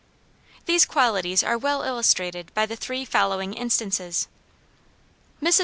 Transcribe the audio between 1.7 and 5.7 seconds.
illustrated by the three following instances. Mrs.